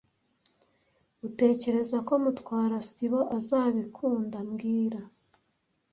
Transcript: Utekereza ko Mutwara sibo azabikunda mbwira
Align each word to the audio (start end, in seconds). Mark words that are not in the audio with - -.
Utekereza 1.27 1.97
ko 2.07 2.13
Mutwara 2.23 2.77
sibo 2.89 3.19
azabikunda 3.37 4.37
mbwira 4.47 4.99